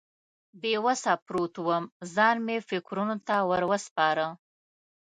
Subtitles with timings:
[0.61, 1.83] بې وسه پروت وم،
[2.15, 4.25] ځان مې فکرونو ته ور وسپاره.